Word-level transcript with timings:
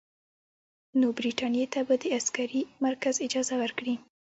نو 0.99 1.07
برټانیې 1.17 1.65
ته 1.73 1.79
به 1.87 1.95
د 2.01 2.03
عسکري 2.17 2.61
مرکز 2.85 3.15
اجازه 3.27 3.55
ورکړي. 3.61 3.95